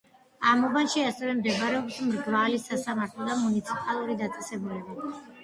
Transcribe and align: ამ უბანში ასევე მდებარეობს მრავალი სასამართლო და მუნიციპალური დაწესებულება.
ამ 0.51 0.61
უბანში 0.69 1.03
ასევე 1.09 1.35
მდებარეობს 1.41 1.99
მრავალი 2.07 2.63
სასამართლო 2.65 3.29
და 3.29 3.37
მუნიციპალური 3.43 4.19
დაწესებულება. 4.25 5.15